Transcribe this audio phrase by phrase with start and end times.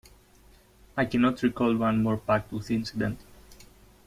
[0.97, 3.19] I cannot recall one more packed with incident.